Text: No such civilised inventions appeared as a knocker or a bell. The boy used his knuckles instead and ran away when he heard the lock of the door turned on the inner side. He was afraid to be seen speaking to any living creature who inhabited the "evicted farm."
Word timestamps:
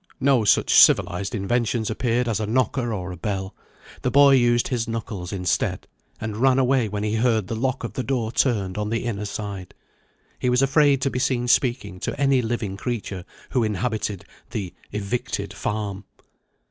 No 0.19 0.45
such 0.45 0.73
civilised 0.73 1.35
inventions 1.35 1.91
appeared 1.91 2.27
as 2.27 2.39
a 2.39 2.47
knocker 2.47 2.91
or 2.91 3.11
a 3.11 3.15
bell. 3.17 3.53
The 4.01 4.09
boy 4.09 4.31
used 4.31 4.69
his 4.69 4.87
knuckles 4.87 5.31
instead 5.31 5.85
and 6.19 6.37
ran 6.37 6.57
away 6.57 6.89
when 6.89 7.03
he 7.03 7.13
heard 7.17 7.45
the 7.45 7.55
lock 7.55 7.83
of 7.83 7.93
the 7.93 8.01
door 8.01 8.31
turned 8.31 8.79
on 8.79 8.89
the 8.89 9.05
inner 9.05 9.25
side. 9.25 9.75
He 10.39 10.49
was 10.49 10.63
afraid 10.63 11.03
to 11.03 11.11
be 11.11 11.19
seen 11.19 11.47
speaking 11.47 11.99
to 11.99 12.19
any 12.19 12.41
living 12.41 12.77
creature 12.77 13.25
who 13.51 13.63
inhabited 13.63 14.25
the 14.49 14.73
"evicted 14.91 15.53
farm." 15.53 16.05